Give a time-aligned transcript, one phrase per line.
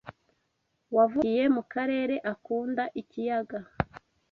[0.95, 3.59] wavukiye mu Karere akunda Ikiyaga